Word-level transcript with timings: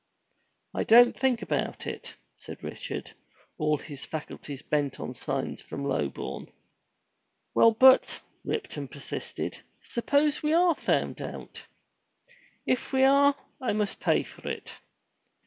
"I 0.73 0.83
don't 0.83 1.15
think 1.15 1.43
about 1.43 1.85
it," 1.85 2.15
said 2.35 2.63
Richard, 2.63 3.11
all 3.59 3.77
his 3.77 4.03
faculties 4.03 4.63
bent 4.63 4.99
on 4.99 5.13
signs 5.13 5.61
from 5.61 5.85
Lobourne. 5.85 6.51
"Well 7.53 7.69
but," 7.69 8.19
Ripton 8.43 8.87
persisted, 8.87 9.59
"suppose 9.83 10.41
we 10.41 10.53
are 10.53 10.73
found 10.73 11.21
out?" 11.21 11.67
"If 12.65 12.91
we 12.93 13.03
are, 13.03 13.35
I 13.61 13.73
must 13.73 13.99
pay 13.99 14.23
for 14.23 14.49
it." 14.49 14.73